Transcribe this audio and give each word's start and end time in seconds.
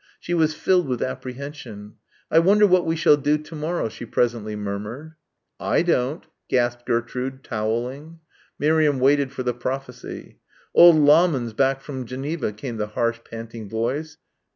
She 0.19 0.33
was 0.33 0.55
filled 0.55 0.87
with 0.87 1.03
apprehension. 1.03 1.97
"I 2.31 2.39
wonder 2.39 2.65
what 2.65 2.87
we 2.87 2.95
shall 2.95 3.17
do 3.17 3.37
to 3.37 3.55
morrow," 3.55 3.87
she 3.87 4.03
presently 4.03 4.55
murmured. 4.55 5.13
"I 5.59 5.83
don't," 5.83 6.25
gasped 6.49 6.87
Gertrude, 6.87 7.43
towelling. 7.43 8.17
Miriam 8.57 8.97
waited 8.99 9.31
for 9.31 9.43
the 9.43 9.53
prophecy. 9.53 10.39
"Old 10.73 10.95
Lahmann's 10.95 11.53
back 11.53 11.81
from 11.81 12.07
Geneva," 12.07 12.51
came 12.51 12.77
the 12.77 12.87
harsh 12.97 13.19
panting 13.23 13.69
voice. 13.69 14.17